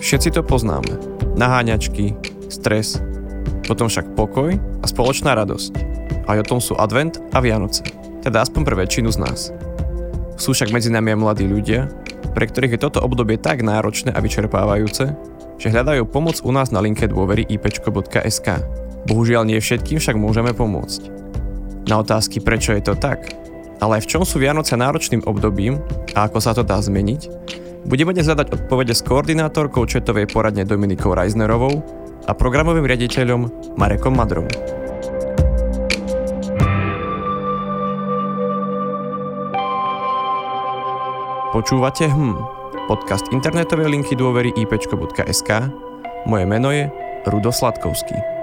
[0.00, 0.96] Všetci to poznáme.
[1.36, 2.16] Naháňačky,
[2.48, 3.04] stres,
[3.68, 5.72] potom však pokoj a spoločná radosť.
[6.24, 7.84] Aj o tom sú advent a Vianoce.
[8.24, 9.40] Teda aspoň pre väčšinu z nás.
[10.40, 11.92] Sú však medzi nami aj mladí ľudia,
[12.32, 15.12] pre ktorých je toto obdobie tak náročné a vyčerpávajúce,
[15.60, 18.48] že hľadajú pomoc u nás na linke dôvery ipečko.sk.
[19.04, 21.12] Bohužiaľ nie všetkým však môžeme pomôcť.
[21.92, 23.36] Na otázky, prečo je to tak,
[23.84, 25.76] ale aj v čom sú Vianoce náročným obdobím
[26.16, 27.28] a ako sa to dá zmeniť,
[27.86, 31.80] budeme dnes hľadať odpovede s koordinátorkou četovej poradne Dominikou Reisnerovou
[32.28, 34.48] a programovým riaditeľom Marekom Madrom.
[41.50, 42.38] Počúvate HM,
[42.86, 45.50] podcast internetovej linky dôvery ipčko.sk.
[46.30, 46.86] Moje meno je
[47.26, 48.39] Rudo Sladkovský.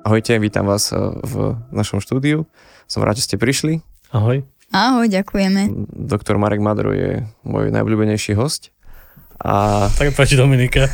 [0.00, 2.48] Ahojte, vítam vás eh, v našom štúdiu.
[2.88, 3.84] Som rád, že ste prišli.
[4.16, 4.40] Ahoj.
[4.72, 5.92] Ahoj, ďakujeme.
[5.92, 8.72] Doktor Marek Madro je môj najobľúbenejší host.
[9.44, 9.88] A...
[9.92, 10.88] Tak páči Dominika.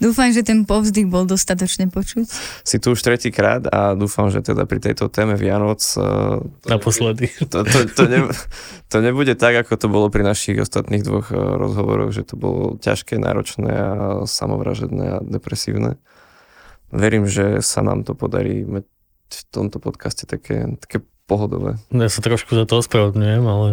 [0.00, 2.24] Dúfam, že ten povzdych bol dostatočne počuť.
[2.64, 5.78] Si tu už tretíkrát a dúfam, že teda pri tejto téme Vianoc...
[5.94, 7.30] Eh, Naposledy.
[7.54, 8.26] To, to, to, ne,
[8.90, 12.74] to nebude tak, ako to bolo pri našich ostatných dvoch eh, rozhovoroch, že to bolo
[12.82, 13.90] ťažké, náročné a
[14.26, 16.02] samovražedné a depresívne
[16.90, 21.78] verím, že sa nám to podarí v tomto podcaste také, také pohodové.
[21.94, 23.68] Ja sa trošku za to ospravedlňujem, ale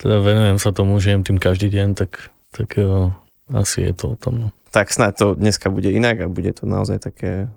[0.00, 3.12] teda venujem sa tomu, že jem tým každý deň, tak, tak jo,
[3.52, 4.34] asi je to o tom.
[4.40, 4.48] No.
[4.72, 7.52] Tak snáď to dneska bude inak a bude to naozaj také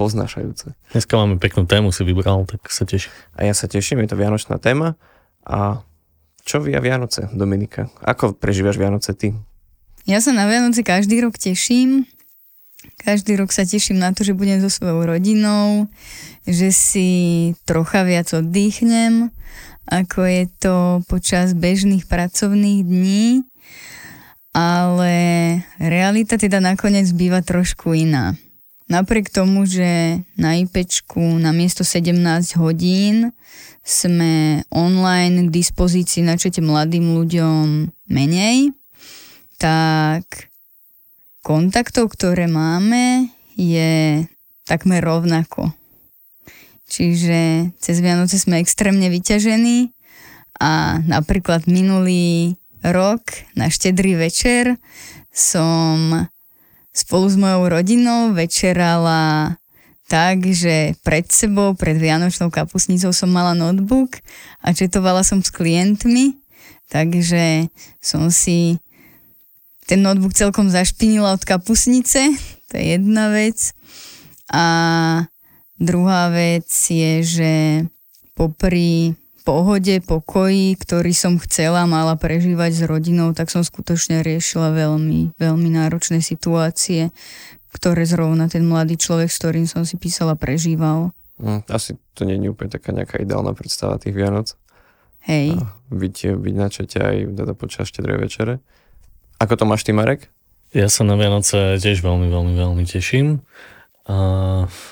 [0.00, 0.72] poznášajúce.
[0.96, 3.12] Dneska máme peknú tému, si vybral, tak sa teším.
[3.36, 4.96] A ja sa teším, je to Vianočná téma.
[5.44, 5.84] A
[6.48, 7.92] čo via Vianoce, Dominika?
[8.00, 9.36] Ako prežívaš Vianoce ty?
[10.08, 12.08] Ja sa na Vianoce každý rok teším.
[13.02, 15.90] Každý rok sa teším na to, že budem so svojou rodinou,
[16.46, 17.10] že si
[17.66, 19.34] trocha viac oddychnem,
[19.90, 20.76] ako je to
[21.10, 23.42] počas bežných pracovných dní,
[24.54, 25.14] ale
[25.82, 28.38] realita teda nakoniec býva trošku iná.
[28.86, 32.14] Napriek tomu, že na IPčku na miesto 17
[32.60, 33.34] hodín
[33.82, 38.70] sme online k dispozícii načete mladým ľuďom menej,
[39.58, 40.51] tak
[41.42, 44.24] kontaktov, ktoré máme, je
[44.64, 45.74] takmer rovnako.
[46.88, 49.90] Čiže cez Vianoce sme extrémne vyťažení
[50.60, 53.22] a napríklad minulý rok
[53.56, 54.76] na štedrý večer
[55.32, 56.28] som
[56.92, 59.56] spolu s mojou rodinou večerala
[60.12, 64.20] tak, že pred sebou, pred Vianočnou kapusnicou som mala notebook
[64.60, 66.36] a četovala som s klientmi,
[66.92, 67.72] takže
[68.04, 68.76] som si
[69.92, 72.32] ten notebook celkom zašpinila od kapusnice,
[72.72, 73.76] to je jedna vec.
[74.48, 74.64] A
[75.76, 77.52] druhá vec je, že
[78.32, 79.12] popri
[79.44, 85.68] pohode, pokoji, ktorý som chcela, mala prežívať s rodinou, tak som skutočne riešila veľmi, veľmi
[85.76, 87.12] náročné situácie,
[87.76, 91.12] ktoré zrovna ten mladý človek, s ktorým som si písala, prežíval.
[91.36, 94.56] Hm, asi to nie je úplne taká nejaká ideálna predstava tých Vianoc.
[95.28, 95.60] Hej.
[95.92, 98.64] byť, byť na čete aj teda počas štedrej večere.
[99.42, 100.30] Ako to máš ty, Marek?
[100.70, 103.42] Ja sa na Vianoce tiež veľmi, veľmi, veľmi teším.
[104.06, 104.16] A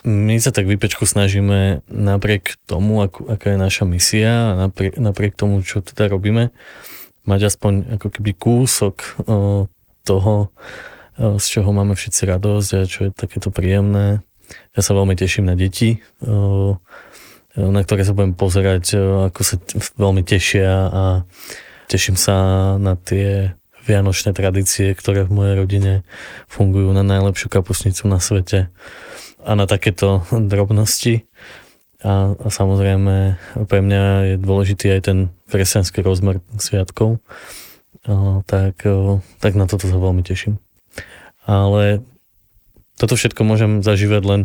[0.03, 5.39] my sa tak vypečku snažíme napriek tomu, ako, aká je naša misia a napriek, napriek
[5.39, 6.51] tomu, čo teda robíme,
[7.31, 9.71] mať aspoň ako keby kúsok o,
[10.03, 10.51] toho,
[11.15, 14.19] o, z čoho máme všetci radosť a čo je takéto príjemné.
[14.75, 16.75] Ja sa veľmi teším na deti, o,
[17.55, 19.63] na ktoré sa budem pozerať, o, ako sa
[19.95, 21.03] veľmi tešia a
[21.87, 22.35] teším sa
[22.83, 25.93] na tie vianočné tradície, ktoré v mojej rodine
[26.47, 28.69] fungujú na najlepšiu kapusnicu na svete
[29.41, 31.25] a na takéto drobnosti.
[32.01, 33.37] A, a samozrejme
[33.69, 34.03] pre mňa
[34.33, 35.19] je dôležitý aj ten
[35.53, 37.21] kresťanský rozmer sviatkov.
[38.09, 40.57] O, tak, o, tak na toto sa veľmi teším.
[41.45, 42.01] Ale
[42.97, 44.41] toto všetko môžem zažívať len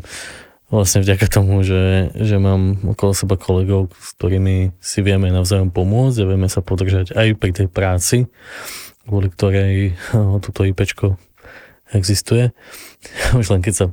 [0.68, 6.18] vlastne vďaka tomu, že, že mám okolo seba kolegov, s ktorými si vieme navzájom pomôcť
[6.26, 8.18] a vieme sa podržať aj pri tej práci
[9.06, 9.96] kvôli ktorej
[10.44, 11.16] toto IPčko
[11.94, 12.52] existuje.
[13.40, 13.86] Už len keď sa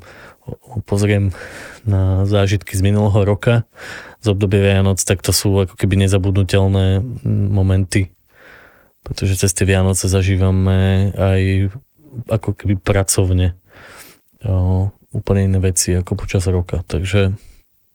[0.88, 1.30] pozriem
[1.86, 3.62] na zážitky z minulého roka,
[4.22, 8.10] z obdobia Vianoc, tak to sú ako keby nezabudnutelné momenty,
[9.02, 11.74] pretože cez tie Vianoce zažívame aj
[12.30, 13.54] ako keby pracovne
[14.46, 16.86] o, úplne iné veci ako počas roka.
[16.86, 17.34] Takže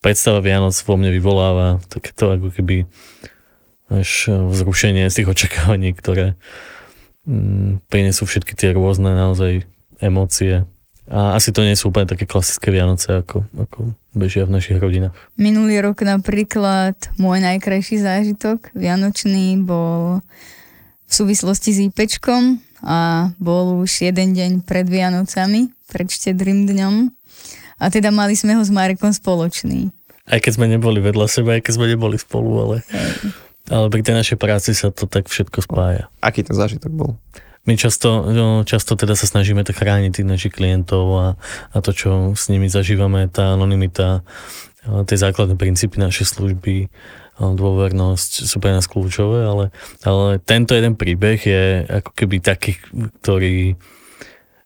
[0.04, 2.88] predstava Vianoc vo mne vyvoláva takéto ako keby
[3.88, 6.36] až vzrušenie z tých očakávaní, ktoré,
[7.28, 9.68] mm, prinesú všetky tie rôzne naozaj
[10.00, 10.64] emócie.
[11.08, 15.16] A asi to nie sú úplne také klasické Vianoce, ako, ako bežia v našich rodinách.
[15.40, 20.20] Minulý rok napríklad môj najkrajší zážitok vianočný bol
[21.08, 27.16] v súvislosti s IPčkom a bol už jeden deň pred Vianocami, pred štedrým dňom.
[27.80, 29.94] A teda mali sme ho s Marekom spoločný.
[30.28, 32.76] Aj keď sme neboli vedľa seba, aj keď sme neboli spolu, ale,
[33.68, 36.12] ale pri tej našej práci sa to tak všetko spája.
[36.24, 37.12] Aký ten zážitok bol?
[37.68, 41.28] My často, no, často teda sa snažíme tak chrániť tých našich klientov a,
[41.76, 44.24] a to, čo s nimi zažívame, tá anonimita,
[44.88, 46.88] tie základné princípy našej služby,
[47.38, 49.66] dôvernosť sú pre nás kľúčové, ale,
[50.02, 52.80] ale tento jeden príbeh je ako keby taký,
[53.22, 53.78] ktorý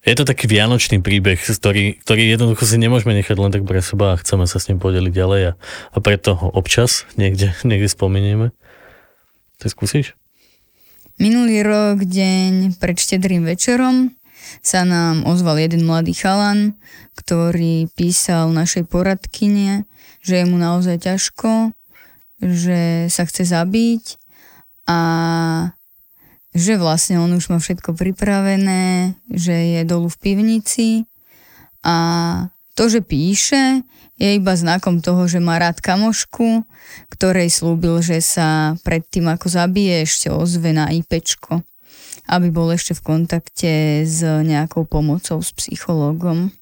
[0.01, 4.13] je to taký vianočný príbeh, ktorý, ktorý jednoducho si nemôžeme nechať len tak pre seba
[4.13, 5.53] a chceme sa s ním podeliť ďalej a,
[5.93, 8.49] a preto ho občas niekde, niekde spomenieme.
[9.61, 10.17] To skúsiš?
[11.21, 14.09] Minulý rok, deň pred štedrým večerom,
[14.65, 16.73] sa nám ozval jeden mladý chalan,
[17.13, 19.85] ktorý písal našej poradkyne,
[20.25, 21.77] že je mu naozaj ťažko,
[22.41, 24.17] že sa chce zabiť
[24.89, 24.99] a
[26.57, 31.05] že vlastne on už má všetko pripravené, že je dolu v pivnici
[31.85, 31.95] a
[32.73, 33.85] to, že píše,
[34.21, 36.61] je iba znakom toho, že má rád kamošku,
[37.09, 41.65] ktorej slúbil, že sa predtým ako zabije ešte ozve na IPčko,
[42.29, 46.53] aby bol ešte v kontakte s nejakou pomocou, s psychológom.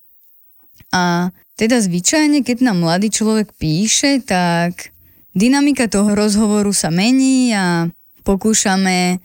[0.96, 4.96] A teda zvyčajne, keď nám mladý človek píše, tak
[5.36, 7.92] dynamika toho rozhovoru sa mení a
[8.24, 9.20] pokúšame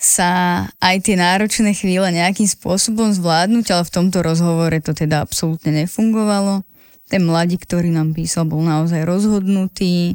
[0.00, 5.84] sa aj tie náročné chvíle nejakým spôsobom zvládnuť, ale v tomto rozhovore to teda absolútne
[5.84, 6.64] nefungovalo.
[7.10, 10.14] Ten mladík, ktorý nám písal, bol naozaj rozhodnutý.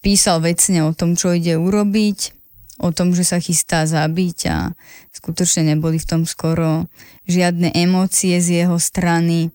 [0.00, 2.32] Písal vecne o tom, čo ide urobiť,
[2.80, 4.72] o tom, že sa chystá zabiť a
[5.12, 6.90] skutočne neboli v tom skoro
[7.28, 9.54] žiadne emócie z jeho strany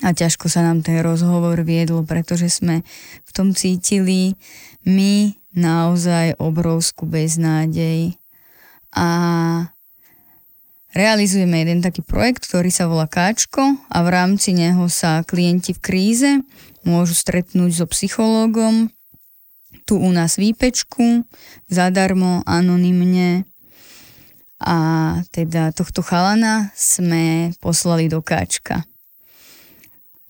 [0.00, 2.80] a ťažko sa nám ten rozhovor viedol, pretože sme
[3.26, 4.32] v tom cítili
[4.88, 8.16] my naozaj obrovskú beznádej
[8.96, 9.08] a
[10.90, 15.80] Realizujeme jeden taký projekt, ktorý sa volá Káčko a v rámci neho sa klienti v
[15.80, 16.30] kríze
[16.82, 18.88] môžu stretnúť so psychológom
[19.90, 21.26] tu u nás Výpečku,
[21.66, 23.42] zadarmo, anonymne.
[24.62, 24.78] A
[25.34, 28.86] teda tohto chalana sme poslali do Káčka.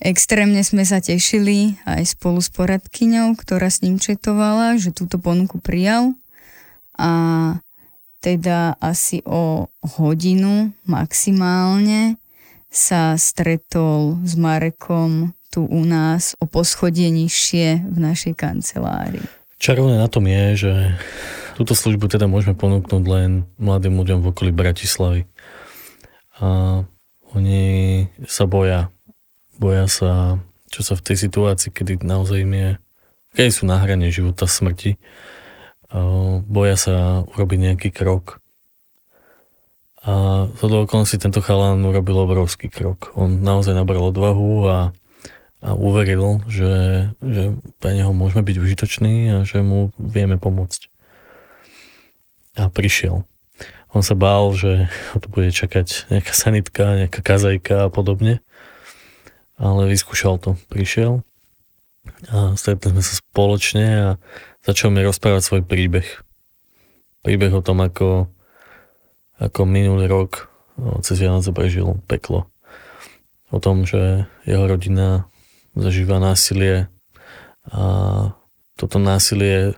[0.01, 5.61] Extrémne sme sa tešili aj spolu s poradkyňou, ktorá s ním četovala, že túto ponuku
[5.61, 6.17] prijal
[6.97, 7.11] a
[8.21, 12.21] teda asi o hodinu maximálne
[12.71, 19.27] sa stretol s Marekom tu u nás o poschodie nižšie v našej kancelárii.
[19.59, 20.73] Čarovné na tom je, že
[21.59, 25.27] túto službu teda môžeme ponúknuť len mladým ľuďom v okolí Bratislavy.
[26.39, 26.81] A
[27.35, 27.63] oni
[28.25, 28.89] sa boja.
[29.61, 30.41] Boja sa,
[30.73, 32.71] čo sa v tej situácii, kedy naozaj im je,
[33.37, 34.97] keď sú na hrane života smrti,
[36.47, 36.97] boja sa
[37.27, 38.39] urobiť nejaký krok.
[40.01, 43.13] A za do okolností tento chalán urobil obrovský krok.
[43.19, 44.79] On naozaj nabral odvahu a,
[45.61, 46.73] a uveril, že,
[47.21, 47.53] že
[47.83, 50.89] pre neho môžeme byť užitoční a že mu vieme pomôcť.
[52.57, 53.29] A prišiel.
[53.93, 54.89] On sa bál, že
[55.21, 58.41] tu bude čakať nejaká sanitka, nejaká kazajka a podobne.
[59.61, 60.57] Ale vyskúšal to.
[60.73, 61.21] Prišiel
[62.29, 64.09] a stretli sme sa spoločne a
[64.65, 66.07] začal mi rozprávať svoj príbeh.
[67.21, 68.33] Príbeh o tom, ako,
[69.37, 70.49] ako minulý rok
[70.81, 72.49] no, cez Vianoce prežil peklo.
[73.51, 75.27] O tom, že jeho rodina
[75.75, 76.89] zažíva násilie
[77.69, 77.83] a
[78.79, 79.77] toto násilie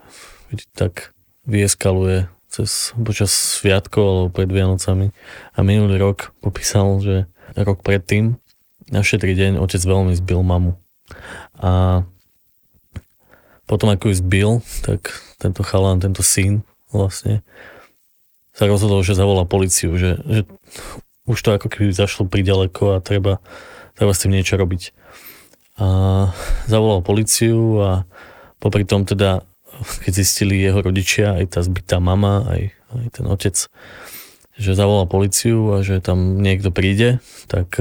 [0.76, 1.10] tak
[1.48, 5.10] vyeskaluje cez, počas sviatkov alebo pred Vianocami.
[5.56, 8.38] A minulý rok popísal, že rok predtým,
[8.92, 10.76] na všetký deň, otec veľmi zbil mamu.
[11.56, 12.04] A
[13.72, 14.50] potom ako ju zbil,
[14.84, 16.60] tak tento chalán, tento syn
[16.92, 17.40] vlastne
[18.52, 20.44] sa rozhodol, že zavolá policiu, že, že
[21.24, 23.40] už to ako keby zašlo priďaleko a treba,
[23.96, 24.92] treba s tým niečo robiť.
[25.80, 25.86] A
[26.68, 27.90] zavolal policiu a
[28.60, 29.40] popri tom teda,
[30.04, 32.62] keď zistili jeho rodičia, aj tá zbytá mama, aj,
[32.92, 33.56] aj ten otec,
[34.52, 37.72] že zavolal policiu a že tam niekto príde, tak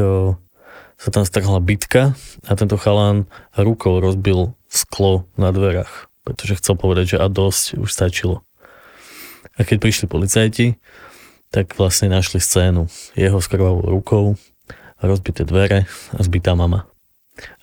[0.96, 2.16] sa tam strhla bitka
[2.48, 3.28] a tento chalán
[3.60, 4.56] rukou rozbil
[5.02, 8.46] sklo na dverách, pretože chcel povedať, že a dosť, už stačilo.
[9.58, 10.78] A keď prišli policajti,
[11.50, 12.86] tak vlastne našli scénu
[13.18, 14.38] jeho s krvavou rukou,
[15.02, 16.86] rozbité dvere a zbytá mama.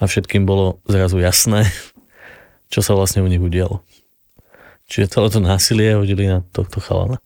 [0.02, 1.70] A všetkým bolo zrazu jasné,
[2.74, 3.86] čo sa vlastne u nich udialo.
[4.90, 7.22] Čiže celé to násilie hodili na tohto chalana.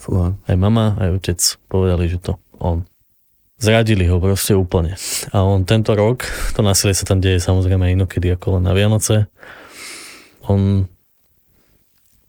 [0.00, 0.16] Fú.
[0.16, 0.40] Fúha.
[0.48, 2.88] Aj mama, aj otec povedali, že to on.
[3.62, 4.98] Zradili ho proste úplne.
[5.30, 6.26] A on tento rok,
[6.58, 9.30] to násilie sa tam deje samozrejme inokedy ako len na Vianoce,
[10.50, 10.90] on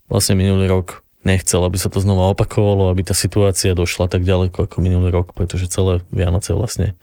[0.06, 4.70] vlastne minulý rok nechcel, aby sa to znova opakovalo, aby tá situácia došla tak ďaleko
[4.70, 6.94] ako minulý rok, pretože celé Vianoce vlastne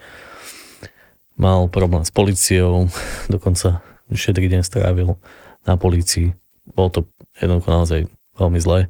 [1.35, 2.87] mal problém s policiou,
[3.27, 3.83] dokonca
[4.15, 5.19] šedrý deň strávil
[5.67, 6.31] na polícii.
[6.71, 6.99] Bolo to
[7.35, 7.99] jednoducho naozaj
[8.39, 8.87] veľmi zlé.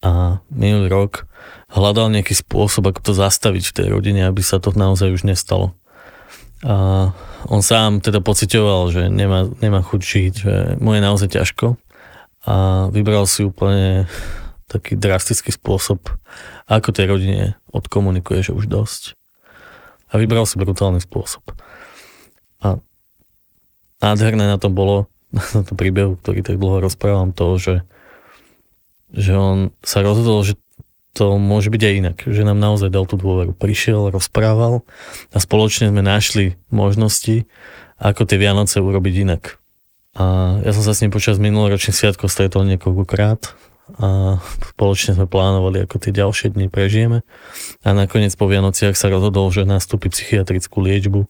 [0.00, 1.28] A minulý rok
[1.72, 5.72] hľadal nejaký spôsob, ako to zastaviť v tej rodine, aby sa to naozaj už nestalo.
[6.62, 7.10] A
[7.50, 11.74] on sám teda pocitoval, že nemá, nemá chuť žiť, že mu je naozaj ťažko
[12.46, 14.06] a vybral si úplne
[14.70, 16.00] taký drastický spôsob,
[16.70, 19.18] ako tej rodine odkomunikuje, že už dosť.
[20.12, 21.44] A vybral si brutálny spôsob.
[22.62, 22.78] A
[24.00, 25.10] nádherné na tom bolo,
[25.56, 27.74] na tom príbehu, ktorý tak dlho rozprávam, to, že,
[29.12, 30.56] že on sa rozhodol, že
[31.12, 33.52] to môže byť aj inak, že nám naozaj dal tú dôveru.
[33.52, 34.80] Prišiel, rozprával
[35.32, 37.44] a spoločne sme našli možnosti,
[38.00, 39.60] ako tie Vianoce urobiť inak.
[40.16, 43.52] A ja som sa s ním počas minuloročných sviatkov stretol niekoľkokrát
[44.00, 44.40] a
[44.72, 47.24] spoločne sme plánovali, ako tie ďalšie dni prežijeme.
[47.84, 51.28] A nakoniec po Vianociach sa rozhodol, že nastúpi psychiatrickú liečbu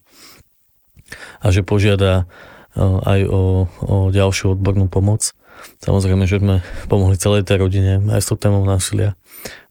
[1.42, 2.30] a že požiada
[2.78, 5.34] aj o, o ďalšiu odbornú pomoc.
[5.82, 9.14] Samozrejme, že sme pomohli celej tej rodine aj s tou témou násilia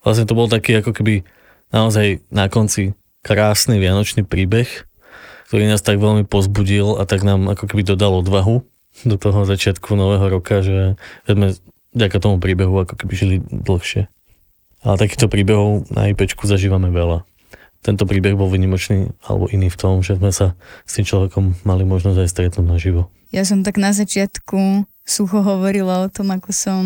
[0.02, 1.26] vlastne to bol taký ako keby
[1.72, 4.68] naozaj na konci krásny vianočný príbeh,
[5.50, 8.66] ktorý nás tak veľmi pozbudil a tak nám ako keby dodal odvahu
[9.08, 11.56] do toho začiatku nového roka, že sme
[11.96, 14.10] vďaka tomu príbehu ako keby žili dlhšie.
[14.82, 17.24] Ale takýchto príbehov na IPčku zažívame veľa.
[17.82, 20.54] Tento príbeh bol vynimočný alebo iný v tom, že sme sa
[20.86, 23.10] s tým človekom mali možnosť aj stretnúť naživo.
[23.34, 26.84] Ja som tak na začiatku sucho hovorila o tom, ako som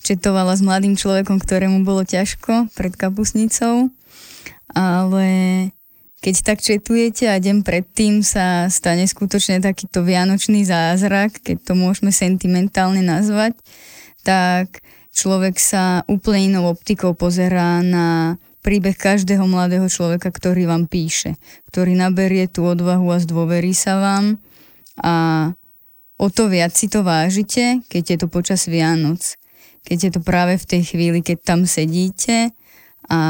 [0.00, 3.92] četovala s mladým človekom, ktorému bolo ťažko pred kapusnicou,
[4.72, 5.28] ale
[6.20, 12.12] keď tak četujete a deň predtým sa stane skutočne takýto vianočný zázrak, keď to môžeme
[12.12, 13.56] sentimentálne nazvať,
[14.20, 14.84] tak
[15.16, 21.40] človek sa úplne inou optikou pozerá na príbeh každého mladého človeka, ktorý vám píše,
[21.72, 24.36] ktorý naberie tú odvahu a zdôverí sa vám
[25.00, 25.14] a
[26.20, 29.40] o to viac si to vážite, keď je to počas Vianoc.
[29.80, 32.52] Keď je to práve v tej chvíli, keď tam sedíte
[33.08, 33.20] a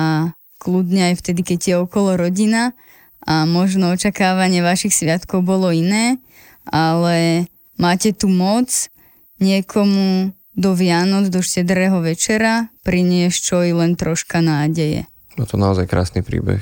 [0.59, 2.75] kľudne aj vtedy, keď je okolo rodina
[3.23, 6.19] a možno očakávanie vašich sviatkov bolo iné,
[6.67, 7.47] ale
[7.79, 8.91] máte tu moc
[9.39, 15.07] niekomu do Vianoc, do štedrého večera priniesť čo i len troška nádeje.
[15.40, 16.61] No to naozaj krásny príbeh.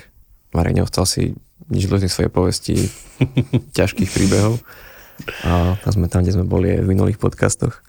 [0.54, 1.35] Marek neostal si
[1.66, 2.78] nič dlžný svojej povesti
[3.75, 4.62] ťažkých príbehov.
[5.42, 7.82] A sme tam, kde sme boli aj v minulých podcastoch.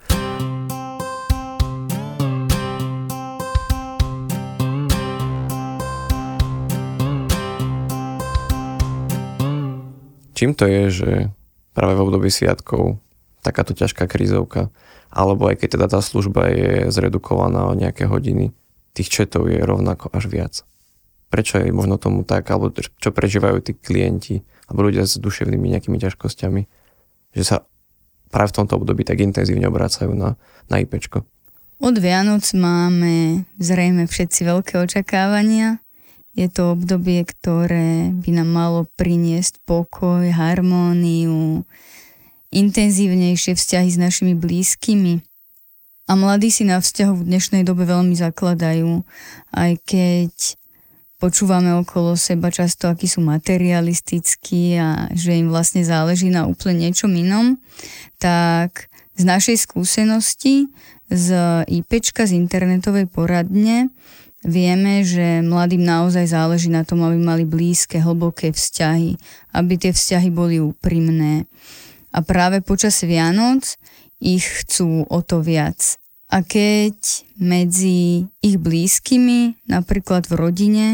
[10.33, 11.11] Čím to je, že
[11.77, 12.97] práve v období sviatkov
[13.45, 14.73] takáto ťažká krízovka,
[15.13, 18.57] alebo aj keď teda tá služba je zredukovaná o nejaké hodiny,
[18.97, 20.65] tých četov je rovnako až viac.
[21.29, 26.01] Prečo je možno tomu tak, alebo čo prežívajú tí klienti, alebo ľudia s duševnými nejakými
[26.01, 26.61] ťažkosťami,
[27.37, 27.55] že sa
[28.33, 30.37] práve v tomto období tak intenzívne obracajú na,
[30.69, 31.25] na IPčko.
[31.79, 35.79] Od Vianoc máme zrejme všetci veľké očakávania.
[36.35, 41.63] Je to obdobie, ktoré by nám malo priniesť pokoj, harmóniu,
[42.51, 45.23] intenzívnejšie vzťahy s našimi blízkymi.
[46.09, 49.05] A mladí si na vzťahu v dnešnej dobe veľmi zakladajú,
[49.53, 50.33] aj keď
[51.19, 57.11] počúvame okolo seba často, akí sú materialistickí a že im vlastne záleží na úplne niečom
[57.11, 57.59] inom,
[58.17, 58.87] tak
[59.19, 60.71] z našej skúsenosti
[61.09, 61.27] z
[61.65, 63.89] IPčka, z internetovej poradne,
[64.45, 69.17] vieme, že mladým naozaj záleží na tom, aby mali blízke, hlboké vzťahy,
[69.57, 71.49] aby tie vzťahy boli úprimné.
[72.13, 73.75] A práve počas Vianoc
[74.21, 75.97] ich chcú o to viac.
[76.29, 80.87] A keď medzi ich blízkymi, napríklad v rodine,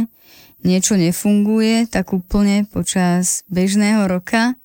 [0.63, 4.55] niečo nefunguje tak úplne počas bežného roka,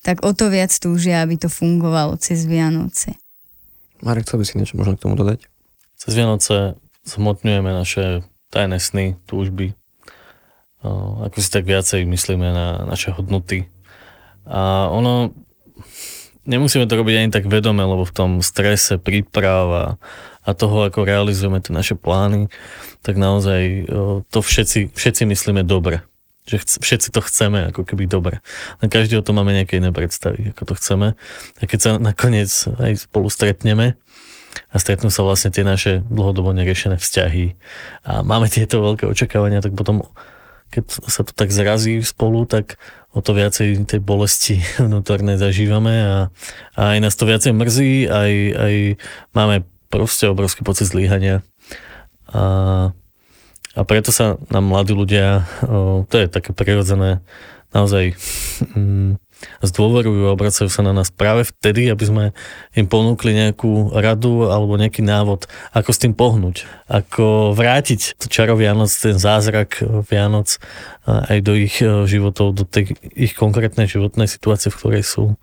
[0.00, 3.20] tak o to viac túžia, aby to fungovalo cez Vianoce.
[4.00, 5.44] Marek, chcel by si niečo možno k tomu dodať?
[5.96, 9.76] Cez Vianoce zhmotňujeme naše tajné sny, túžby,
[10.84, 13.68] ako si tak viacej myslíme na naše hodnoty.
[14.44, 15.32] A ono,
[16.44, 20.00] nemusíme to robiť ani tak vedome, lebo v tom strese, príprava
[20.44, 22.52] a toho, ako realizujeme tie naše plány,
[23.00, 23.88] tak naozaj
[24.28, 26.04] to všetci, všetci myslíme dobre.
[26.44, 28.44] Že chc- všetci to chceme ako keby dobre.
[28.84, 31.16] A každý o máme nejaké iné predstavy, ako to chceme.
[31.56, 33.96] A keď sa nakoniec aj spolu stretneme
[34.68, 37.56] a stretnú sa vlastne tie naše dlhodobo neriešené vzťahy
[38.04, 40.04] a máme tieto veľké očakávania, tak potom
[40.74, 42.82] keď sa to tak zrazí spolu, tak
[43.14, 46.16] o to viacej tej bolesti vnútorné zažívame a,
[46.74, 48.74] a aj nás to viacej mrzí, aj, aj
[49.32, 51.46] máme proste obrovský pocit zlíhania.
[52.34, 52.90] A,
[53.78, 57.22] a preto sa nám mladí ľudia, o, to je také prirodzené,
[57.70, 58.18] naozaj
[58.74, 59.23] mm,
[59.60, 62.24] zdôverujú a obracajú sa na nás práve vtedy, aby sme
[62.72, 68.90] im ponúkli nejakú radu alebo nejaký návod, ako s tým pohnúť, ako vrátiť čaro Vianoc,
[68.90, 70.58] ten zázrak Vianoc
[71.04, 75.36] aj do ich e, životov, do tej ich konkrétnej životnej situácie, v ktorej sú.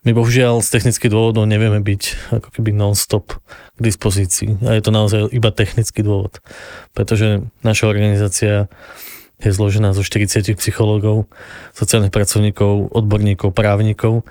[0.00, 3.36] My bohužiaľ z technických dôvodov nevieme byť ako keby non-stop
[3.76, 4.64] k dispozícii.
[4.64, 6.40] A je to naozaj iba technický dôvod.
[6.96, 8.72] Pretože naša organizácia
[9.40, 11.26] je zložená zo 40 psychológov,
[11.72, 14.28] sociálnych pracovníkov, odborníkov, právnikov,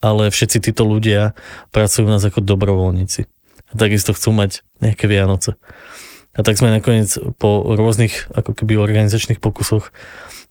[0.00, 1.36] ale všetci títo ľudia
[1.72, 3.28] pracujú u nás ako dobrovoľníci.
[3.70, 5.58] A takisto chcú mať nejaké Vianoce.
[6.36, 9.88] A tak sme nakoniec po rôznych ako keby organizačných pokusoch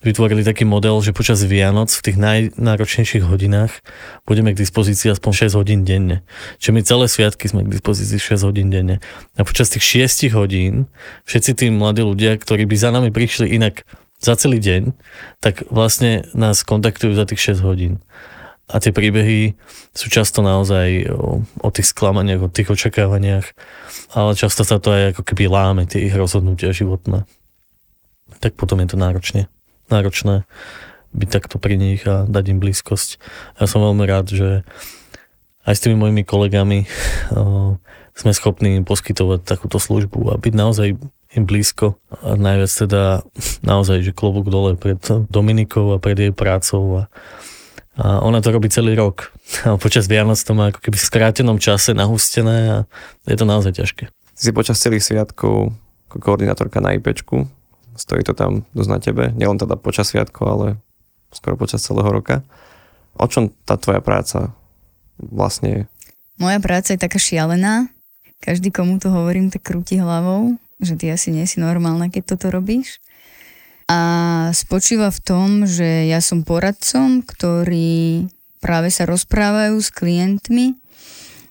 [0.03, 3.83] vytvorili taký model, že počas Vianoc v tých najnáročnejších hodinách
[4.27, 6.25] budeme k dispozícii aspoň 6 hodín denne.
[6.59, 8.99] Čiže my celé sviatky sme k dispozícii 6 hodín denne.
[9.39, 10.89] A počas tých 6 hodín
[11.29, 13.87] všetci tí mladí ľudia, ktorí by za nami prišli inak
[14.19, 14.95] za celý deň,
[15.43, 18.01] tak vlastne nás kontaktujú za tých 6 hodín.
[18.65, 19.53] A tie príbehy
[19.93, 23.45] sú často naozaj o, o tých sklamaniach, o tých očakávaniach,
[24.17, 27.29] ale často sa to aj ako keby láme, tie ich rozhodnutia životné.
[28.41, 29.45] Tak potom je to náročne,
[29.89, 30.47] náročné
[31.15, 33.09] byť takto pri nich a dať im blízkosť.
[33.59, 34.49] Ja som veľmi rád, že
[35.65, 36.85] aj s tými mojimi kolegami
[37.31, 37.79] o,
[38.15, 40.87] sme schopní im poskytovať takúto službu a byť naozaj
[41.35, 41.99] im blízko.
[42.23, 43.23] A najviac teda
[43.71, 44.99] naozaj, že klobúk dole pred
[45.31, 47.11] Dominikou a pred jej prácou a
[47.95, 49.31] a ona to robí celý rok.
[49.63, 52.77] A počas Vianoc to má ako keby v skrátenom čase nahustené a
[53.23, 54.11] je to naozaj ťažké.
[54.35, 55.71] Si počas celých sviatkov
[56.11, 57.47] koordinátorka na IPčku.
[57.95, 59.23] Stojí to tam dosť na tebe.
[59.33, 60.67] Nielen teda počas sviatkov, ale
[61.31, 62.43] skoro počas celého roka.
[63.15, 64.51] O čom tá tvoja práca
[65.15, 65.81] vlastne je?
[66.35, 67.87] Moja práca je taká šialená.
[68.43, 72.51] Každý, komu to hovorím, tak krúti hlavou, že ty asi nie si normálna, keď toto
[72.51, 72.99] robíš
[73.85, 73.99] a
[74.53, 78.25] spočíva v tom, že ja som poradcom, ktorí
[78.57, 80.73] práve sa rozprávajú s klientmi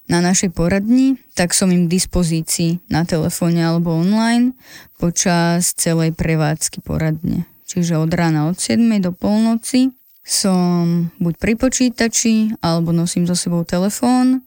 [0.05, 4.53] na našej poradni, tak som im k dispozícii na telefóne alebo online
[5.01, 7.49] počas celej prevádzky poradne.
[7.65, 9.91] Čiže od rána od 7 do polnoci
[10.25, 14.45] som buď pri počítači alebo nosím so sebou telefón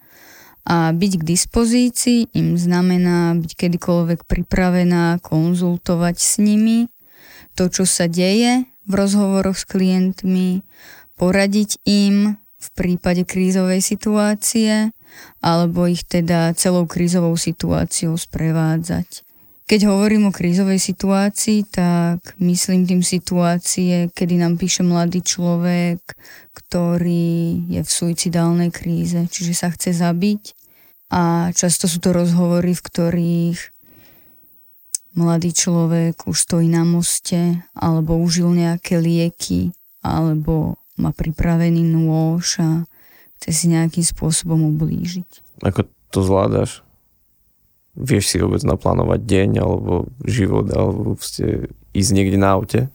[0.67, 6.91] a byť k dispozícii im znamená byť kedykoľvek pripravená konzultovať s nimi
[7.57, 10.61] to, čo sa deje v rozhovoroch s klientmi,
[11.17, 14.93] poradiť im v prípade krízovej situácie
[15.41, 19.27] alebo ich teda celou krízovou situáciou sprevádzať.
[19.67, 25.99] Keď hovorím o krízovej situácii, tak myslím tým situácie, kedy nám píše mladý človek,
[26.55, 30.55] ktorý je v suicidálnej kríze, čiže sa chce zabiť.
[31.11, 33.59] A často sú to rozhovory, v ktorých
[35.19, 42.87] mladý človek už stojí na moste, alebo užil nejaké lieky, alebo má pripravený nôž a
[43.37, 45.61] chce si nejakým spôsobom ublížiť.
[45.63, 46.81] Ako to zvládaš?
[47.97, 52.89] Vieš si vôbec naplánovať deň, alebo život, alebo ste ísť niekde na aute?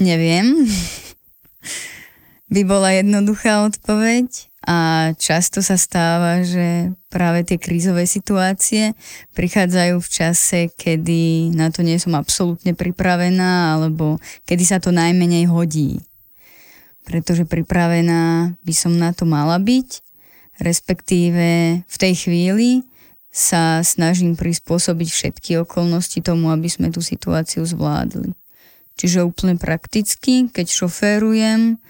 [0.00, 0.64] Neviem.
[2.52, 8.92] By bola jednoduchá odpoveď, a často sa stáva, že práve tie krízové situácie
[9.32, 15.48] prichádzajú v čase, kedy na to nie som absolútne pripravená alebo kedy sa to najmenej
[15.48, 16.04] hodí.
[17.08, 20.04] Pretože pripravená by som na to mala byť,
[20.60, 21.46] respektíve
[21.82, 22.70] v tej chvíli
[23.30, 28.34] sa snažím prispôsobiť všetky okolnosti tomu, aby sme tú situáciu zvládli.
[28.98, 31.80] Čiže úplne prakticky, keď šoférujem,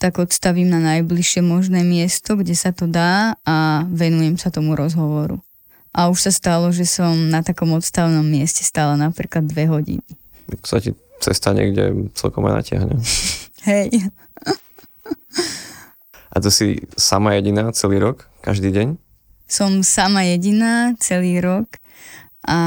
[0.00, 5.42] tak odstavím na najbližšie možné miesto, kde sa to dá a venujem sa tomu rozhovoru.
[5.90, 10.06] A už sa stalo, že som na takom odstavnom mieste stála napríklad dve hodiny.
[10.46, 12.96] Tak sa ti cesta niekde celkom aj natiahne.
[13.64, 14.08] Hej.
[16.30, 18.30] A to si sama jediná celý rok?
[18.40, 18.96] Každý deň?
[19.50, 21.76] Som sama jediná celý rok
[22.46, 22.58] a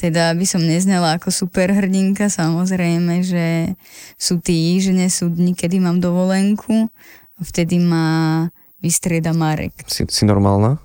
[0.00, 3.76] teda by som neznala ako superhrdinka, samozrejme, že
[4.16, 6.88] sú týždne, sú dni, kedy mám dovolenku
[7.36, 8.48] a vtedy ma
[8.80, 9.84] vystrieda Marek.
[9.84, 10.80] Si, si normálna?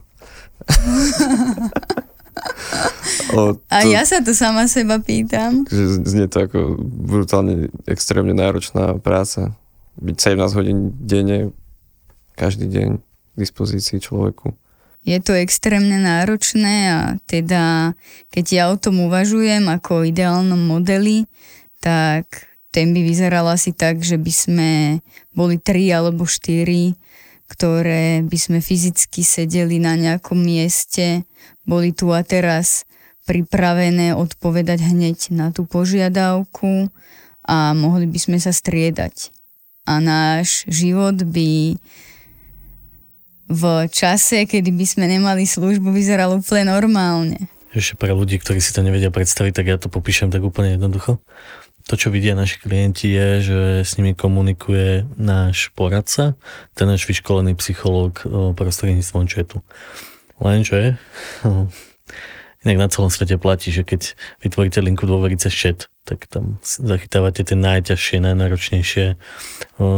[3.34, 5.66] o, to, a ja sa to sama seba pýtam.
[5.68, 9.56] Že znie to ako brutálne extrémne náročná práca.
[9.98, 11.52] Byť 17 hodín denne,
[12.38, 14.54] každý deň k dispozícii človeku.
[15.08, 17.96] je to extrémne náročné a teda
[18.28, 21.24] keď ja o tom uvažujem ako o ideálnom modeli,
[21.80, 24.72] tak ten by vyzeral asi tak, že by sme
[25.32, 26.94] boli tri alebo štyri,
[27.48, 31.24] ktoré by sme fyzicky sedeli na nejakom mieste,
[31.64, 32.84] boli tu a teraz
[33.28, 36.88] pripravené odpovedať hneď na tú požiadavku
[37.44, 39.36] a mohli by sme sa striedať.
[39.84, 41.76] A náš život by
[43.48, 47.48] v čase, kedy by sme nemali službu, vyzeral úplne normálne.
[47.72, 51.20] Ešte pre ľudí, ktorí si to nevedia predstaviť, tak ja to popíšem tak úplne jednoducho.
[51.88, 56.36] To, čo vidia naši klienti, je, že s nimi komunikuje náš poradca,
[56.76, 58.28] ten náš vyškolený psychológ
[58.60, 59.64] prostredníctvom četu.
[60.44, 61.00] Lenže
[62.66, 67.46] Inak na celom svete platí, že keď vytvoríte linku dôvery cez chat, tak tam zachytávate
[67.46, 69.06] tie najťažšie, najnáročnejšie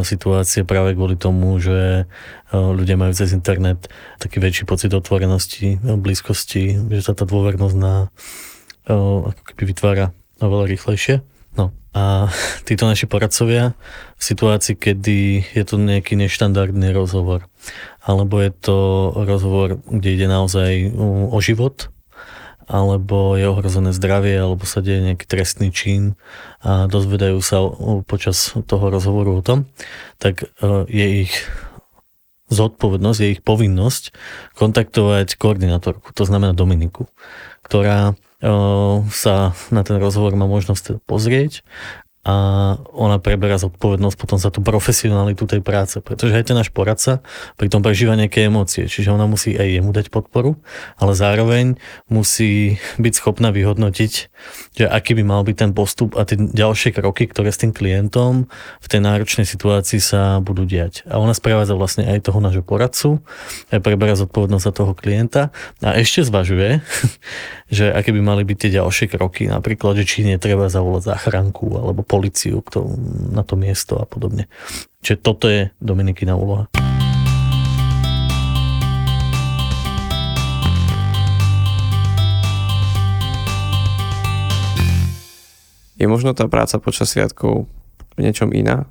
[0.04, 2.10] situácie práve kvôli tomu, že
[2.52, 3.88] ľudia majú cez internet
[4.19, 8.12] taký väčší pocit otvorenosti, blízkosti, že sa tá dôvernosť na,
[8.89, 10.06] ako keby vytvára
[10.41, 11.15] oveľa rýchlejšie.
[11.56, 12.28] No a
[12.67, 13.78] títo naši poradcovia
[14.17, 17.48] v situácii, kedy je to nejaký neštandardný rozhovor,
[18.04, 18.78] alebo je to
[19.15, 20.91] rozhovor, kde ide naozaj
[21.30, 21.93] o život,
[22.69, 26.13] alebo je ohrozené zdravie, alebo sa deje nejaký trestný čin
[26.62, 27.65] a dozvedajú sa
[28.05, 29.65] počas toho rozhovoru o tom,
[30.21, 31.34] tak e, je ich
[32.53, 34.13] zodpovednosť, je ich povinnosť
[34.53, 37.10] kontaktovať koordinátorku, to znamená Dominiku,
[37.65, 38.53] ktorá e,
[39.10, 41.65] sa na ten rozhovor má možnosť pozrieť
[42.27, 42.36] a
[42.91, 47.23] ona preberá zodpovednosť potom za tú profesionalitu tej práce, pretože aj ten náš poradca
[47.55, 50.60] pri tom prežíva nejaké emócie, čiže ona musí aj jemu dať podporu,
[50.99, 51.79] ale zároveň
[52.12, 54.12] musí byť schopná vyhodnotiť,
[54.75, 58.51] že aký by mal byť ten postup a tie ďalšie kroky, ktoré s tým klientom
[58.84, 61.08] v tej náročnej situácii sa budú diať.
[61.08, 63.23] A ona sprevádza vlastne aj toho nášho poradcu,
[63.71, 66.84] aj preberá zodpovednosť za toho klienta a ešte zvažuje,
[67.79, 72.09] že aké by mali byť tie ďalšie kroky, napríklad, že či netreba zavolať záchranku alebo
[72.10, 72.65] policiu
[73.30, 74.50] na to miesto a podobne.
[75.06, 76.65] Čiže toto je Dominikina úloha.
[86.00, 87.69] Je možno tá práca počas sviatkov
[88.17, 88.89] v niečom iná?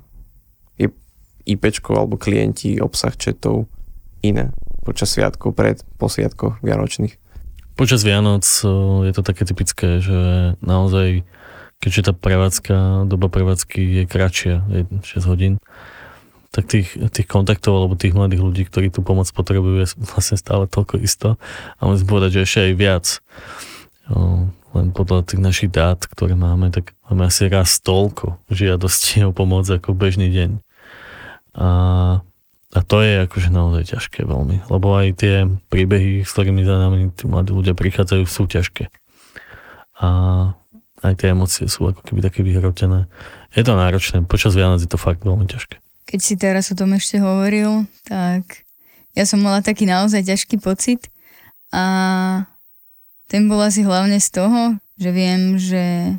[0.79, 0.93] Je
[1.43, 3.67] IPčko alebo klienti, obsah četov
[4.23, 4.55] iné
[4.85, 7.17] počas sviatkov, pred, po sviatkoch vianočných?
[7.77, 8.43] Počas Vianoc
[9.07, 11.23] je to také typické, že naozaj
[11.79, 15.53] keďže tá prevádzka, doba prevádzky je kratšia, je 6 hodín,
[16.49, 20.65] tak tých, tých kontaktov alebo tých mladých ľudí, ktorí tú pomoc potrebujú, je vlastne stále
[20.65, 21.37] toľko isto.
[21.77, 23.05] A musím povedať, že ešte aj viac.
[24.09, 29.31] O, len podľa tých našich dát, ktoré máme, tak máme asi raz toľko žiadostí o
[29.31, 30.49] pomoc ako bežný deň.
[31.53, 31.69] A,
[32.73, 35.35] a to je akože naozaj ťažké veľmi, lebo aj tie
[35.69, 38.89] príbehy, s ktorými za nami tí mladí ľudia prichádzajú, sú ťažké.
[40.01, 40.09] A
[41.03, 43.07] aj tie emócie sú ako keby také vyhrotené.
[43.55, 45.79] Je to náročné, počas Vianoc je to fakt veľmi ťažké.
[46.09, 48.65] Keď si teraz o tom ešte hovoril, tak
[49.13, 51.07] ja som mala taký naozaj ťažký pocit
[51.69, 51.85] a
[53.29, 54.61] ten bol asi hlavne z toho,
[54.97, 56.17] že viem, že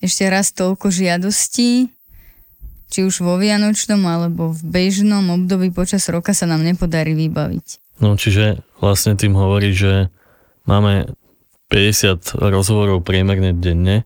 [0.00, 1.92] ešte raz toľko žiadostí,
[2.90, 8.00] či už vo Vianočnom alebo v bežnom období počas roka sa nám nepodarí vybaviť.
[8.00, 10.08] No čiže vlastne tým hovorí, že
[10.64, 11.12] máme
[11.70, 14.04] 50 rozhovorov priemerne denne,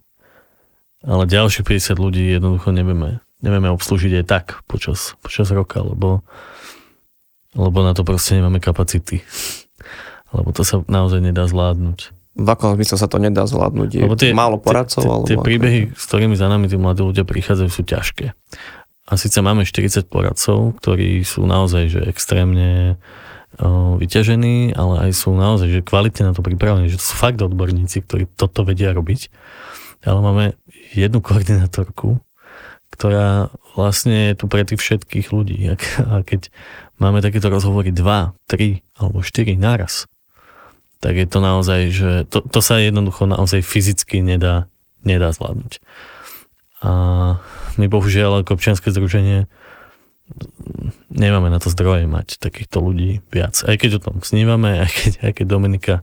[1.00, 6.20] ale ďalších 50 ľudí jednoducho nevieme, nevieme obslúžiť aj tak počas, počas roka, lebo,
[7.56, 9.24] lebo na to proste nemáme kapacity.
[10.34, 12.10] Lebo to sa naozaj nedá zvládnuť.
[12.34, 13.90] V akom zmysle sa to nedá zvládnuť?
[13.94, 14.98] Je lebo tie, málo poradcov?
[14.98, 18.34] Tie, tie, tie príbehy, s ktorými za nami tí mladí ľudia prichádzajú, sú ťažké.
[19.06, 22.98] A síce máme 40 poradcov, ktorí sú naozaj že extrémne
[24.00, 28.02] vyťažení, ale aj sú naozaj že kvalitne na to pripravení, že to sú fakt odborníci,
[28.02, 29.30] ktorí toto vedia robiť.
[30.04, 30.44] Ale máme
[30.92, 32.20] jednu koordinátorku,
[32.92, 35.58] ktorá vlastne je tu pre tých všetkých ľudí.
[35.74, 36.50] A keď
[36.98, 40.06] máme takéto rozhovory 2, 3 alebo 4 naraz,
[41.02, 44.72] tak je to naozaj, že to, to sa jednoducho naozaj fyzicky nedá,
[45.04, 45.82] nedá zvládnuť.
[46.84, 46.90] A
[47.76, 49.48] my bohužiaľ ako občianske združenie
[51.10, 53.60] nemáme na to zdroje mať takýchto ľudí viac.
[53.64, 55.94] Aj keď o tom snívame, aj keď, aj keď Dominika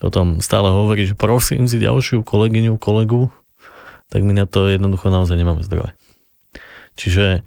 [0.00, 3.28] o tom stále hovorí, že prosím si ďalšiu kolegyňu, kolegu,
[4.10, 5.94] tak my na to jednoducho naozaj nemáme zdroje.
[6.98, 7.46] Čiže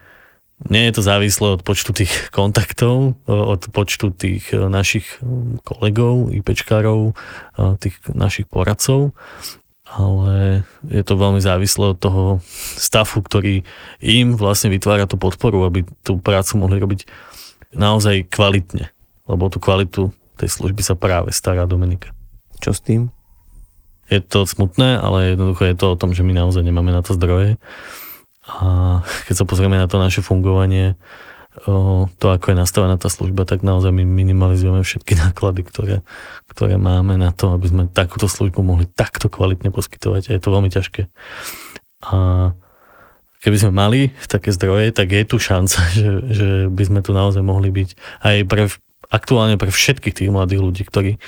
[0.72, 5.20] nie je to závislé od počtu tých kontaktov, od počtu tých našich
[5.68, 7.18] kolegov, IPčkárov,
[7.84, 9.12] tých našich poradcov,
[9.94, 12.24] ale je to veľmi závislé od toho
[12.78, 13.62] stafu, ktorý
[14.02, 17.06] im vlastne vytvára tú podporu, aby tú prácu mohli robiť
[17.78, 18.90] naozaj kvalitne.
[19.30, 20.10] Lebo tú kvalitu
[20.42, 22.10] tej služby sa práve stará Dominika.
[22.58, 23.14] Čo s tým?
[24.10, 27.14] Je to smutné, ale jednoducho je to o tom, že my naozaj nemáme na to
[27.14, 27.62] zdroje.
[28.44, 31.00] A keď sa pozrieme na to naše fungovanie,
[32.18, 35.96] to, ako je nastavená tá služba, tak naozaj my minimalizujeme všetky náklady, ktoré,
[36.50, 40.30] ktoré máme na to, aby sme takúto službu mohli takto kvalitne poskytovať.
[40.30, 41.08] A je to veľmi ťažké.
[42.10, 42.18] A
[43.46, 47.46] keby sme mali také zdroje, tak je tu šanca, že, že by sme tu naozaj
[47.46, 47.90] mohli byť
[48.26, 48.64] aj pre,
[49.14, 51.22] aktuálne pre všetkých tých mladých ľudí, ktorí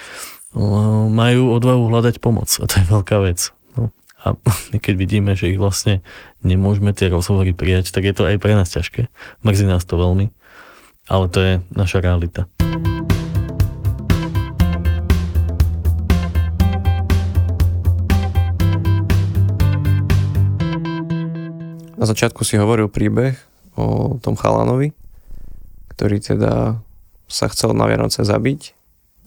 [1.11, 2.47] majú odvahu hľadať pomoc.
[2.63, 3.51] A to je veľká vec.
[4.25, 4.33] A
[4.83, 6.01] keď vidíme, že ich vlastne
[6.41, 9.13] nemôžeme tie rozhovory prijať, tak je to aj pre nás ťažké.
[9.45, 10.33] Mrzí nás to veľmi,
[11.05, 12.49] ale to je naša realita.
[21.95, 23.37] Na začiatku si hovoril príbeh
[23.77, 24.97] o tom chalanovi,
[25.93, 26.81] ktorý teda
[27.29, 28.75] sa chcel na Vianoce zabiť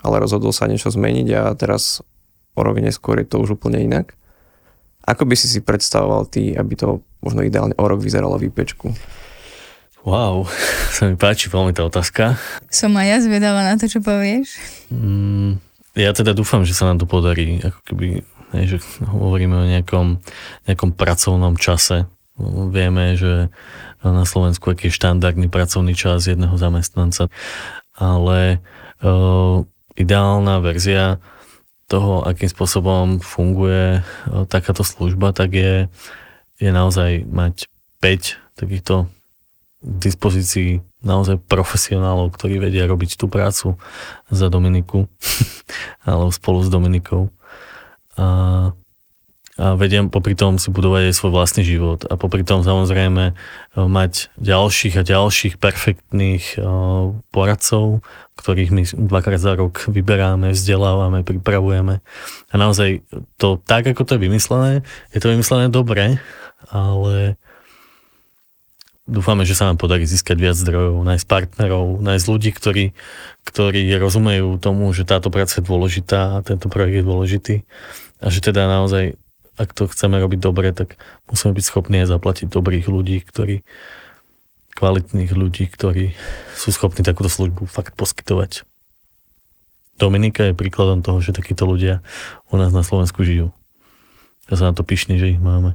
[0.02, 2.02] ale rozhodol sa niečo zmeniť a teraz
[2.54, 4.14] o rok neskôr je to už úplne inak.
[5.08, 8.92] Ako by si si predstavoval ty, aby to možno ideálne o rok vyzeralo v IPčku?
[10.04, 10.44] Wow,
[10.94, 12.36] sa mi páči veľmi tá otázka.
[12.68, 14.60] Som aj ja zvedavá na to, čo povieš.
[14.92, 15.56] Mm,
[15.96, 17.64] ja teda dúfam, že sa nám to podarí.
[17.64, 18.06] Ako keby,
[18.68, 20.20] že hovoríme o nejakom,
[20.68, 22.04] nejakom pracovnom čase.
[22.70, 23.50] Vieme, že
[24.04, 27.26] na Slovensku aký je štandardný pracovný čas jedného zamestnanca,
[27.98, 28.62] ale
[29.02, 29.66] uh,
[29.98, 31.18] ideálna verzia
[31.88, 34.02] toho, akým spôsobom funguje e,
[34.46, 35.88] takáto služba, tak je,
[36.60, 37.66] je naozaj mať
[38.04, 39.08] 5 takýchto
[39.80, 43.78] dispozícií naozaj profesionálov, ktorí vedia robiť tú prácu
[44.28, 45.06] za Dominiku
[46.06, 47.30] alebo spolu s Dominikou.
[48.18, 48.74] A
[49.58, 53.32] a vediem popri tom si budovať aj svoj vlastný život a popri tom samozrejme e,
[53.74, 56.58] mať ďalších a ďalších perfektných e,
[57.34, 58.06] poradcov,
[58.38, 61.98] ktorých my dvakrát za rok vyberáme, vzdelávame, pripravujeme.
[62.48, 63.02] A naozaj
[63.34, 66.22] to tak, ako to je vymyslené, je to vymyslené dobre,
[66.70, 67.34] ale
[69.10, 72.84] dúfame, že sa nám podarí získať viac zdrojov, nájsť partnerov, nájsť ľudí, ktorí,
[73.42, 77.54] ktorí rozumejú tomu, že táto práca je dôležitá a tento projekt je dôležitý
[78.22, 79.18] a že teda naozaj
[79.58, 83.66] ak to chceme robiť dobre, tak musíme byť schopní aj zaplatiť dobrých ľudí, ktorí
[84.78, 86.14] kvalitných ľudí, ktorí
[86.54, 88.62] sú schopní takúto službu fakt poskytovať.
[89.98, 92.06] Dominika je príkladom toho, že takíto ľudia
[92.54, 93.50] u nás na Slovensku žijú.
[94.46, 95.74] Ja sa na to pyšný, že ich máme.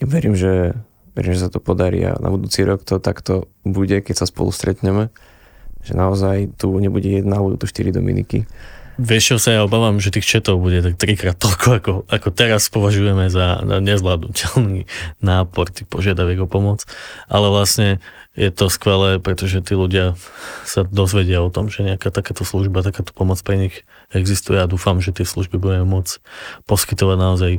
[0.00, 0.72] Verím, že,
[1.12, 4.48] verím, že sa to podarí a na budúci rok to takto bude, keď sa spolu
[4.48, 5.12] stretneme.
[5.84, 8.48] Že naozaj tu nebude jedna, budú tu štyri Dominiky
[8.98, 12.66] Vieš, čo sa ja obávam, že tých četov bude tak trikrát toľko, ako, ako teraz
[12.66, 14.90] považujeme za nezvládnutelný
[15.22, 16.82] nápor tých požiadaviek o pomoc.
[17.30, 18.02] Ale vlastne
[18.34, 20.18] je to skvelé, pretože tí ľudia
[20.66, 24.98] sa dozvedia o tom, že nejaká takáto služba, takáto pomoc pre nich existuje a dúfam,
[24.98, 26.18] že tie služby budeme môcť
[26.66, 27.52] poskytovať naozaj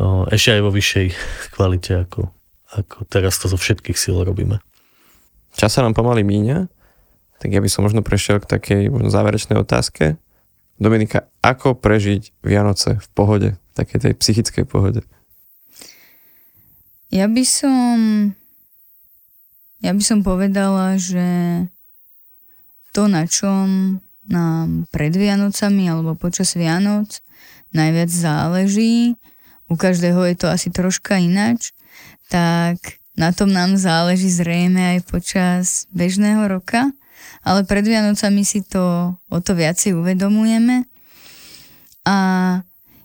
[0.00, 1.06] o, ešte aj vo vyššej
[1.52, 2.32] kvalite, ako,
[2.72, 4.64] ako teraz to zo všetkých síl robíme.
[5.52, 6.72] Čas sa nám pomaly míňa,
[7.36, 10.16] tak ja by som možno prešiel k takej možno záverečnej otázke
[10.78, 15.00] Dominika, ako prežiť Vianoce v pohode, v takej tej psychickej pohode?
[17.14, 17.96] Ja by som
[19.84, 21.26] ja by som povedala, že
[22.96, 27.20] to, na čom nám pred Vianocami alebo počas Vianoc
[27.74, 29.18] najviac záleží,
[29.68, 31.74] u každého je to asi troška inač,
[32.30, 32.78] tak
[33.18, 36.90] na tom nám záleží zrejme aj počas bežného roka
[37.44, 40.88] ale pred Vianocami si to o to viacej uvedomujeme.
[42.08, 42.16] A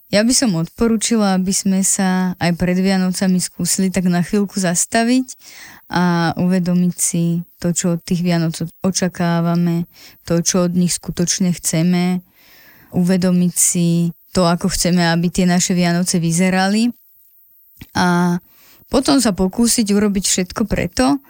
[0.10, 5.38] ja by som odporúčila, aby sme sa aj pred Vianocami skúsili tak na chvíľku zastaviť
[5.92, 9.86] a uvedomiť si to, čo od tých Vianoc očakávame,
[10.26, 12.26] to, čo od nich skutočne chceme,
[12.90, 16.90] uvedomiť si to, ako chceme, aby tie naše Vianoce vyzerali
[17.94, 18.38] a
[18.90, 21.22] potom sa pokúsiť urobiť všetko preto,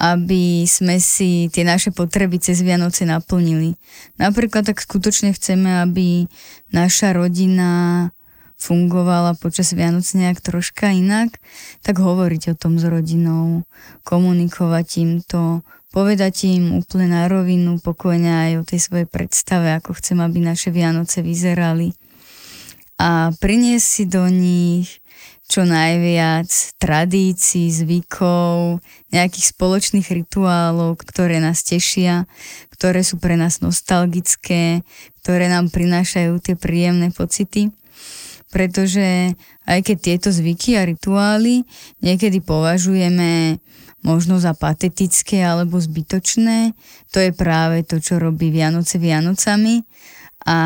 [0.00, 3.76] aby sme si tie naše potreby cez Vianoce naplnili.
[4.16, 6.30] Napríklad tak skutočne chceme, aby
[6.72, 8.08] naša rodina
[8.56, 11.36] fungovala počas Vianoc nejak troška inak,
[11.82, 13.66] tak hovoriť o tom s rodinou,
[14.06, 19.98] komunikovať im to, povedať im úplne na rovinu, pokojne aj o tej svojej predstave, ako
[19.98, 21.96] chcem, aby naše Vianoce vyzerali.
[23.00, 25.00] A priniesť si do nich
[25.50, 26.46] čo najviac
[26.78, 28.78] tradícií, zvykov,
[29.10, 32.30] nejakých spoločných rituálov, ktoré nás tešia,
[32.70, 34.86] ktoré sú pre nás nostalgické,
[35.26, 37.74] ktoré nám prinášajú tie príjemné pocity.
[38.54, 39.34] Pretože
[39.66, 41.66] aj keď tieto zvyky a rituály
[41.98, 43.58] niekedy považujeme
[44.06, 46.78] možno za patetické alebo zbytočné,
[47.10, 49.82] to je práve to, čo robí Vianoce Vianocami
[50.46, 50.58] a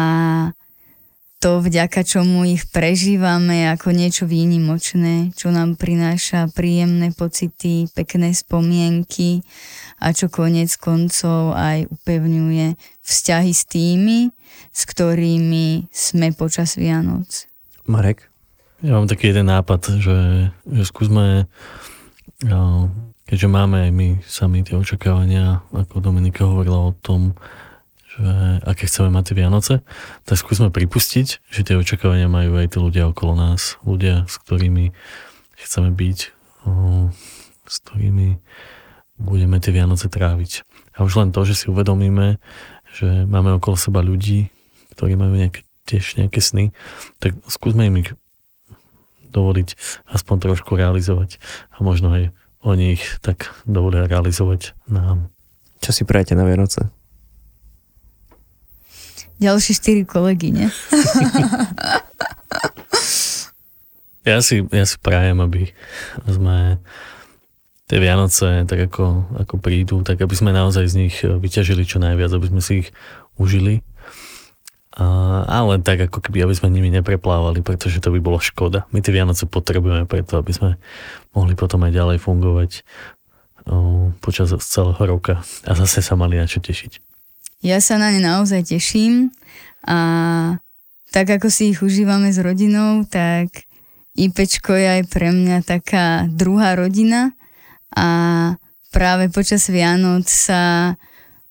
[1.44, 9.44] to, vďaka čomu ich prežívame ako niečo výnimočné, čo nám prináša príjemné pocity, pekné spomienky
[10.00, 14.32] a čo konec koncov aj upevňuje vzťahy s tými,
[14.72, 17.44] s ktorými sme počas Vianoc.
[17.84, 18.24] Marek?
[18.80, 21.44] Ja mám taký jeden nápad, že, že skúsme,
[22.40, 22.88] no,
[23.28, 27.36] keďže máme aj my sami tie očakávania, ako Dominika hovorila o tom,
[28.14, 29.74] že aké chceme mať tie Vianoce,
[30.22, 34.94] tak skúsme pripustiť, že tie očakávania majú aj tí ľudia okolo nás, ľudia, s ktorými
[35.58, 36.18] chceme byť,
[37.66, 38.38] s ktorými
[39.18, 40.62] budeme tie Vianoce tráviť.
[40.94, 42.38] A už len to, že si uvedomíme,
[42.94, 44.54] že máme okolo seba ľudí,
[44.94, 46.70] ktorí majú nejaké, tiež nejaké sny,
[47.18, 48.14] tak skúsme im ich
[49.34, 49.74] dovoliť
[50.14, 51.42] aspoň trošku realizovať
[51.74, 52.30] a možno aj
[52.62, 55.34] oni ich tak dovolia realizovať nám.
[55.82, 56.88] Čo si prajete na Vianoce?
[59.38, 60.66] Ďalšie štyri kolegy, ne?
[64.28, 65.72] ja, si, ja si prajem, aby
[66.24, 66.78] sme
[67.88, 72.32] tie Vianoce, tak ako, ako prídu, tak aby sme naozaj z nich vyťažili čo najviac,
[72.32, 72.88] aby sme si ich
[73.36, 73.84] užili.
[74.94, 78.86] A, ale tak ako keby, aby sme nimi nepreplávali, pretože to by bolo škoda.
[78.94, 80.70] My tie Vianoce potrebujeme preto, aby sme
[81.34, 82.86] mohli potom aj ďalej fungovať
[83.66, 87.13] o, počas celého roka a zase sa mali na čo tešiť.
[87.64, 89.32] Ja sa na ne naozaj teším
[89.88, 89.96] a
[91.08, 93.64] tak ako si ich užívame s rodinou, tak
[94.20, 97.32] IPčko je aj pre mňa taká druhá rodina
[97.96, 98.08] a
[98.92, 100.92] práve počas Vianoc sa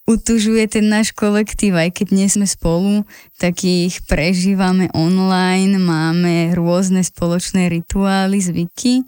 [0.06, 3.10] utužuje ten náš kolektív, aj keď nie sme spolu,
[3.42, 9.02] tak ich prežívame online, máme rôzne spoločné rituály, zvyky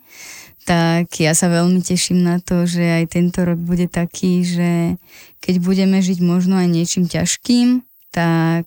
[0.65, 4.97] tak ja sa veľmi teším na to, že aj tento rok bude taký, že
[5.37, 8.65] keď budeme žiť možno aj niečím ťažkým, tak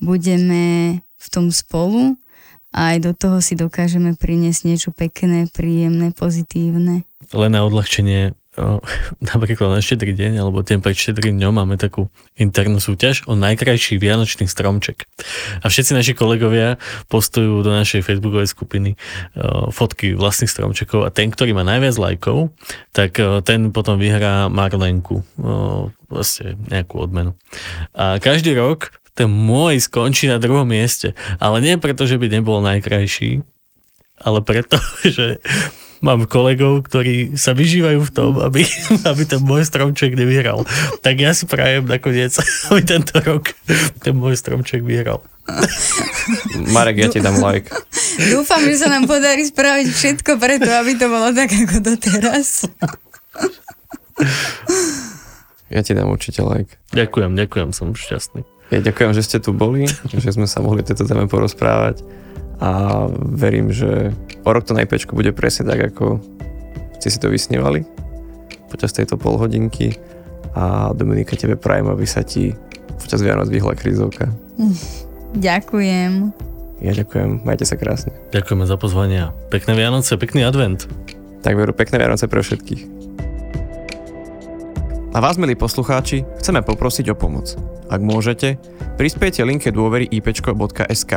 [0.00, 2.16] budeme v tom spolu
[2.72, 7.04] a aj do toho si dokážeme priniesť niečo pekné, príjemné, pozitívne.
[7.32, 8.32] Len na odľahčenie
[9.32, 14.00] napríklad na štedrý deň alebo deň pred štedrým dňom máme takú internú súťaž o najkrajší
[14.00, 15.04] vianočný stromček.
[15.60, 16.80] A všetci naši kolegovia
[17.12, 18.90] postujú do našej facebookovej skupiny
[19.72, 22.52] fotky vlastných stromčekov a ten, ktorý má najviac lajkov,
[22.92, 25.24] tak ten potom vyhrá Marlenku,
[26.08, 27.32] vlastne nejakú odmenu.
[27.92, 31.16] A každý rok ten môj skončí na druhom mieste.
[31.40, 33.40] Ale nie preto, že by nebol najkrajší,
[34.20, 34.76] ale preto,
[35.16, 35.40] že
[36.06, 38.62] mám kolegov, ktorí sa vyžívajú v tom, aby,
[39.10, 40.62] aby ten môj stromček nevyhral.
[41.02, 42.30] Tak ja si prajem nakoniec,
[42.70, 43.50] aby tento rok
[43.98, 45.26] ten môj stromček vyhral.
[46.74, 47.70] Marek, ja ti dám like.
[48.30, 52.70] Dúfam, že sa nám podarí spraviť všetko preto, aby to bolo tak ako doteraz.
[55.70, 56.78] Ja ti dám určite like.
[56.94, 58.46] Ďakujem, ďakujem, som šťastný.
[58.74, 62.02] Ja ďakujem, že ste tu boli, že sme sa mohli o tejto téme porozprávať
[62.60, 66.20] a verím, že o rok to na IPčku bude presne tak, ako
[66.96, 67.84] ste si to vysnívali
[68.72, 69.94] počas tejto polhodinky
[70.56, 72.56] a Dominika, tebe prajem, aby sa ti
[72.96, 74.32] počas Vianoc vyhla krízovka.
[75.36, 76.32] Ďakujem.
[76.76, 78.12] Ja ďakujem, majte sa krásne.
[78.36, 79.32] Ďakujeme za pozvanie.
[79.48, 80.84] Pekné Vianoce, pekný advent.
[81.40, 82.82] Tak veru, pekné Vianoce pre všetkých.
[85.16, 87.56] A vás, milí poslucháči, chceme poprosiť o pomoc.
[87.88, 88.60] Ak môžete,
[89.00, 91.12] prispiejte linke dôvery ipčko.sk.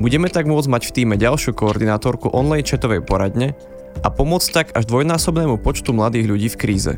[0.00, 3.52] Budeme tak môcť mať v týme ďalšiu koordinátorku online chatovej poradne
[4.00, 6.92] a pomôcť tak až dvojnásobnému počtu mladých ľudí v kríze.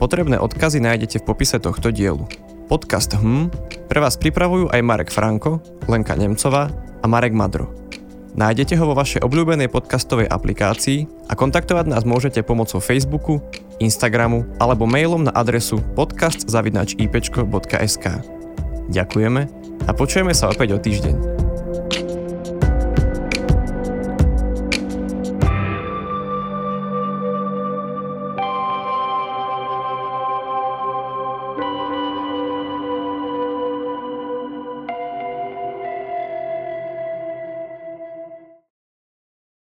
[0.00, 2.24] Potrebné odkazy nájdete v popise tohto dielu.
[2.66, 3.52] Podcast HM
[3.86, 7.70] pre vás pripravujú aj Marek Franko, Lenka Nemcová a Marek Madro.
[8.36, 13.40] Nájdete ho vo vašej obľúbenej podcastovej aplikácii a kontaktovať nás môžete pomocou Facebooku,
[13.80, 18.04] Instagramu alebo mailom na adresu podcast.ipčko.sk.
[18.92, 19.42] Ďakujeme
[19.88, 21.55] a počujeme sa opäť o týždeň.